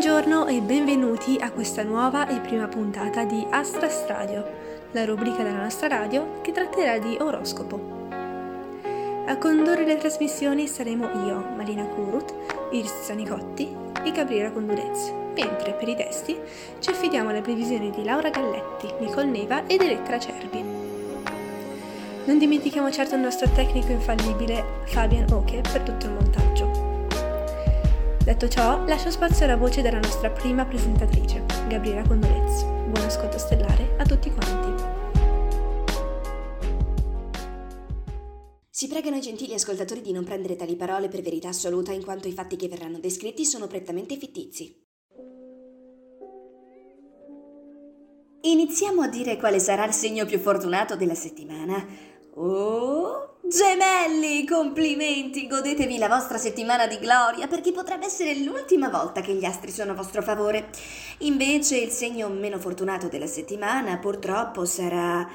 [0.00, 4.46] Buongiorno e benvenuti a questa nuova e prima puntata di Astra Radio,
[4.92, 8.06] la rubrica della nostra radio che tratterà di oroscopo.
[9.26, 12.32] A condurre le trasmissioni saremo io, Marina Kurut,
[12.70, 13.74] Iris Zanicotti
[14.04, 16.38] e Gabriela Condurez, mentre per i testi
[16.78, 20.62] ci affidiamo alle previsioni di Laura Galletti, Nicole Neva ed Elettra Cervi.
[22.24, 26.67] Non dimentichiamo certo il nostro tecnico infallibile Fabian Oke per tutto il montaggio.
[28.28, 32.62] Detto ciò, lascio spazio alla voce della nostra prima presentatrice, Gabriela Condolez.
[32.62, 34.84] Buon ascolto stellare a tutti quanti.
[38.68, 42.28] Si pregano i gentili ascoltatori di non prendere tali parole per verità assoluta in quanto
[42.28, 44.78] i fatti che verranno descritti sono prettamente fittizi.
[48.42, 51.82] Iniziamo a dire quale sarà il segno più fortunato della settimana.
[52.34, 55.46] Oh, Gemelli, complimenti!
[55.46, 59.92] Godetevi la vostra settimana di gloria perché potrebbe essere l'ultima volta che gli astri sono
[59.92, 60.68] a vostro favore.
[61.20, 65.26] Invece il segno meno fortunato della settimana purtroppo sarà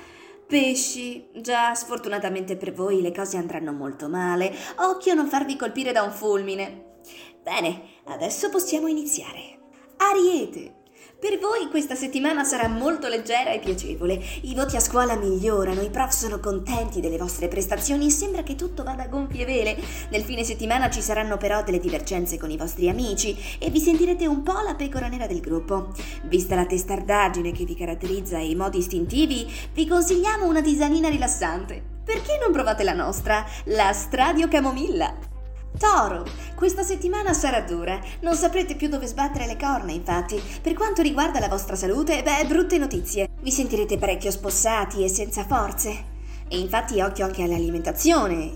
[0.46, 4.54] Pesci, già sfortunatamente per voi le cose andranno molto male.
[4.76, 7.00] Occhio a non farvi colpire da un fulmine.
[7.42, 9.58] Bene, adesso possiamo iniziare.
[9.98, 10.83] Ariete,
[11.24, 14.22] per voi questa settimana sarà molto leggera e piacevole.
[14.42, 18.56] I voti a scuola migliorano, i prof sono contenti delle vostre prestazioni e sembra che
[18.56, 19.78] tutto vada a gonfie vele.
[20.10, 24.28] Nel fine settimana ci saranno però delle divergenze con i vostri amici e vi sentirete
[24.28, 25.94] un po' la pecora nera del gruppo.
[26.24, 31.82] Vista la testardaggine che vi caratterizza e i modi istintivi, vi consigliamo una tisanina rilassante.
[32.04, 35.32] Perché non provate la nostra, la Stradio Camomilla?
[35.78, 36.24] Toro,
[36.56, 38.00] questa settimana sarà dura.
[38.22, 40.42] Non saprete più dove sbattere le corna, infatti.
[40.62, 43.30] Per quanto riguarda la vostra salute, beh, brutte notizie.
[43.42, 46.12] Vi sentirete parecchio spossati e senza forze.
[46.48, 48.52] E infatti occhio anche all'alimentazione.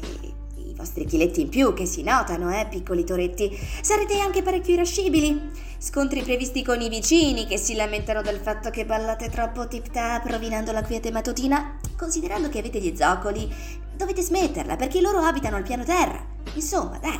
[0.57, 3.58] I vostri chiletti in più che si notano, eh, piccoli toretti.
[3.81, 5.65] Sarete anche parecchio irascibili.
[5.80, 10.71] Scontri previsti con i vicini che si lamentano del fatto che ballate troppo tip-tap rovinando
[10.71, 11.77] la quiete mattutina.
[11.97, 13.52] Considerando che avete gli zoccoli,
[13.95, 16.23] dovete smetterla perché loro abitano al piano terra.
[16.53, 17.19] Insomma, dai.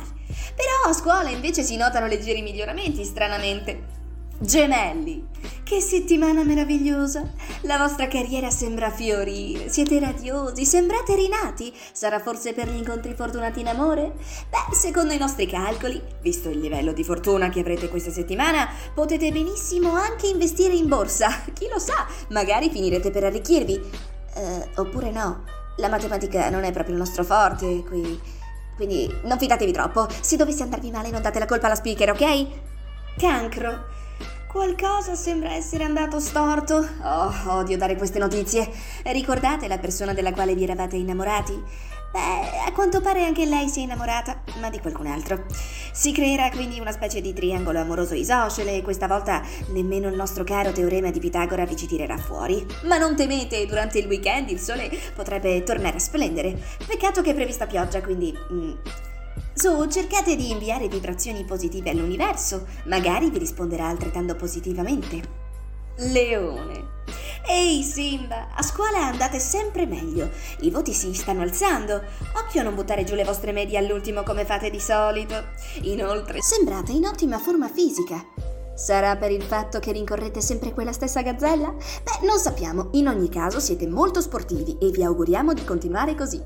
[0.54, 3.96] Però a scuola invece si notano leggeri miglioramenti, stranamente.
[4.40, 5.26] Gemelli,
[5.64, 7.28] che settimana meravigliosa!
[7.62, 11.74] La vostra carriera sembra fiorire, siete radiosi, sembrate rinati.
[11.90, 14.14] Sarà forse per gli incontri fortunati in amore?
[14.48, 19.32] Beh, secondo i nostri calcoli, visto il livello di fortuna che avrete questa settimana, potete
[19.32, 21.42] benissimo anche investire in borsa.
[21.52, 24.07] Chi lo sa, magari finirete per arricchirvi.
[24.34, 25.44] Uh, oppure no,
[25.76, 28.20] la matematica non è proprio il nostro forte qui.
[28.76, 30.06] Quindi non fidatevi troppo.
[30.20, 32.46] Se dovesse andarvi male non date la colpa alla speaker, ok?
[33.16, 33.86] Cancro.
[34.48, 36.86] Qualcosa sembra essere andato storto.
[37.02, 38.70] Oh, odio dare queste notizie.
[39.02, 41.62] Ricordate la persona della quale vi eravate innamorati?
[42.10, 45.44] Beh, a quanto pare anche lei si è innamorata, ma di qualcun altro.
[45.92, 49.42] Si creerà quindi una specie di triangolo amoroso isoscele e questa volta
[49.72, 52.66] nemmeno il nostro caro teorema di Pitagora vi ci tirerà fuori.
[52.84, 56.58] Ma non temete, durante il weekend il sole potrebbe tornare a splendere.
[56.86, 58.34] Peccato che è prevista pioggia, quindi...
[58.52, 58.72] Mm,
[59.52, 65.20] su, cercate di inviare vibrazioni positive all'universo, magari vi risponderà altrettanto positivamente.
[65.96, 66.96] Leone.
[67.46, 70.30] Ehi Simba, a scuola andate sempre meglio.
[70.60, 72.02] I voti si stanno alzando.
[72.34, 75.34] Occhio a non buttare giù le vostre medie all'ultimo come fate di solito.
[75.82, 78.24] Inoltre, sembrate in ottima forma fisica.
[78.74, 81.68] Sarà per il fatto che rincorrete sempre quella stessa gazzella?
[81.68, 82.90] Beh, non sappiamo.
[82.92, 86.40] In ogni caso siete molto sportivi e vi auguriamo di continuare così.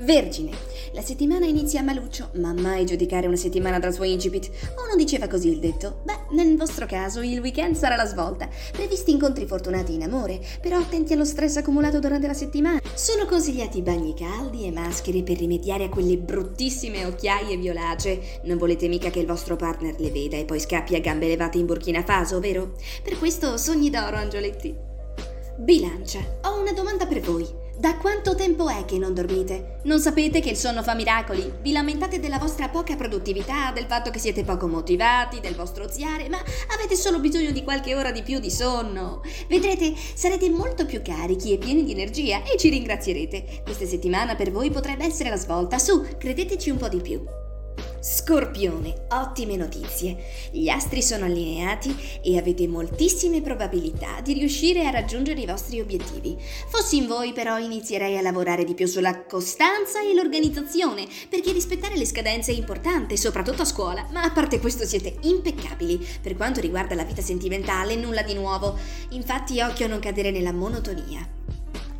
[0.00, 0.52] Vergine.
[0.92, 4.48] La settimana inizia a maluccio, ma mai giudicare una settimana dal suo incipit.
[4.76, 6.00] O non diceva così il detto?
[6.04, 8.48] Beh, nel vostro caso il weekend sarà la svolta.
[8.72, 12.80] Previsti incontri fortunati in amore, però attenti allo stress accumulato durante la settimana.
[12.94, 18.40] Sono consigliati bagni caldi e maschere per rimediare a quelle bruttissime occhiaie violacee.
[18.44, 21.58] Non volete mica che il vostro partner le veda e poi scappi a gambe levate
[21.58, 22.74] in Burkina Faso, vero?
[23.02, 24.74] Per questo sogni d'oro, angioletti.
[25.58, 27.66] Bilancia, ho una domanda per voi.
[27.78, 29.78] Da quanto tempo è che non dormite?
[29.84, 31.58] Non sapete che il sonno fa miracoli?
[31.62, 36.28] Vi lamentate della vostra poca produttività, del fatto che siete poco motivati, del vostro oziare,
[36.28, 36.42] ma
[36.74, 39.22] avete solo bisogno di qualche ora di più di sonno.
[39.46, 43.60] Vedrete, sarete molto più carichi e pieni di energia e ci ringrazierete.
[43.62, 45.78] Questa settimana per voi potrebbe essere la svolta.
[45.78, 47.47] Su, credeteci un po' di più.
[48.10, 50.16] Scorpione, ottime notizie.
[50.50, 56.34] Gli astri sono allineati e avete moltissime probabilità di riuscire a raggiungere i vostri obiettivi.
[56.68, 61.98] Fossi in voi però inizierei a lavorare di più sulla costanza e l'organizzazione, perché rispettare
[61.98, 66.02] le scadenze è importante, soprattutto a scuola, ma a parte questo siete impeccabili.
[66.22, 68.78] Per quanto riguarda la vita sentimentale, nulla di nuovo.
[69.10, 71.37] Infatti occhio a non cadere nella monotonia.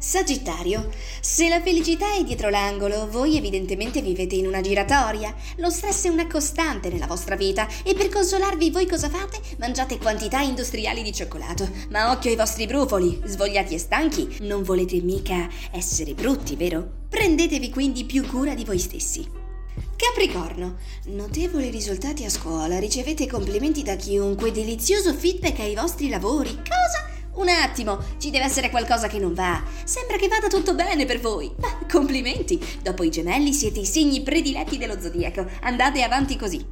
[0.01, 0.91] Sagittario,
[1.21, 5.35] se la felicità è dietro l'angolo, voi evidentemente vivete in una giratoria.
[5.57, 9.41] Lo stress è una costante nella vostra vita e per consolarvi voi cosa fate?
[9.59, 11.69] Mangiate quantità industriali di cioccolato.
[11.91, 16.89] Ma occhio ai vostri brufoli, svogliati e stanchi, non volete mica essere brutti, vero?
[17.09, 19.29] Prendetevi quindi più cura di voi stessi.
[19.97, 26.55] Capricorno, notevoli risultati a scuola, ricevete complimenti da chiunque, delizioso feedback ai vostri lavori.
[26.55, 27.08] Cosa?
[27.39, 29.63] Un attimo, ci deve essere qualcosa che non va.
[29.85, 31.49] Sembra che vada tutto bene per voi.
[31.59, 32.61] Ma complimenti!
[32.83, 35.47] Dopo i gemelli siete i segni prediletti dello zodiaco.
[35.61, 36.67] Andate avanti così.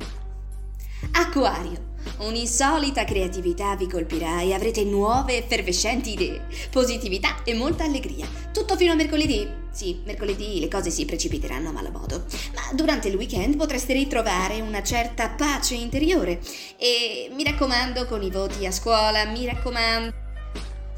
[1.13, 1.95] Acquario.
[2.19, 8.27] Un'insolita creatività vi colpirà e avrete nuove effervescenti idee, positività e molta allegria.
[8.53, 9.49] Tutto fino a mercoledì.
[9.71, 12.25] Sì, mercoledì le cose si precipiteranno a malo modo,
[12.55, 16.41] ma durante il weekend potreste ritrovare una certa pace interiore.
[16.77, 20.25] E mi raccomando, con i voti a scuola, mi raccomando.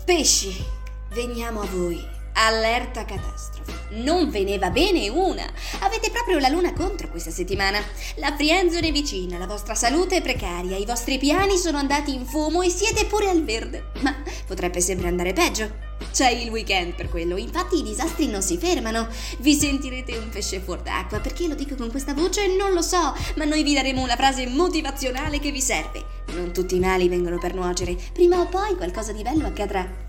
[0.09, 0.65] Pesci,
[1.11, 2.18] veniamo a voi.
[2.41, 3.73] Allerta catastrofe.
[3.91, 5.45] Non ve ne va bene una.
[5.81, 7.81] Avete proprio la luna contro questa settimana.
[8.17, 12.25] La friendzone è vicina, la vostra salute è precaria, i vostri piani sono andati in
[12.25, 13.91] fumo e siete pure al verde.
[14.03, 14.15] Ma
[14.47, 15.87] potrebbe sempre andare peggio.
[16.13, 19.09] C'è il weekend per quello, infatti i disastri non si fermano.
[19.39, 23.17] Vi sentirete un pesce fuor d'acqua, perché lo dico con questa voce non lo so,
[23.35, 26.05] ma noi vi daremo una frase motivazionale che vi serve.
[26.35, 30.07] Non tutti i mali vengono per nuocere, prima o poi qualcosa di bello accadrà.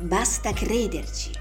[0.00, 1.32] Basta crederci.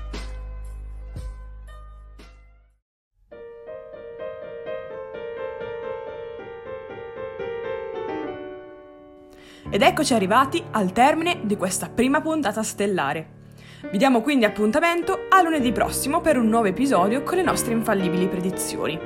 [9.70, 13.36] Ed eccoci arrivati al termine di questa prima puntata stellare.
[13.92, 18.28] Vi diamo quindi appuntamento a lunedì prossimo per un nuovo episodio con le nostre infallibili
[18.28, 19.00] predizioni.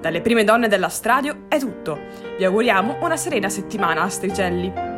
[0.00, 2.00] Dalle prime donne della Stradio è tutto.
[2.36, 4.97] Vi auguriamo una serena settimana, Astricelli.